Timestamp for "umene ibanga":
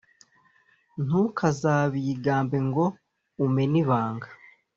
3.45-4.27